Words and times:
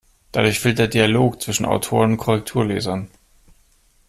Dadurch 0.31 0.59
fehlt 0.59 0.79
der 0.79 0.87
Dialog 0.87 1.43
zwischen 1.43 1.63
Autoren 1.67 2.13
und 2.13 2.17
Korrekturlesern. 2.17 3.11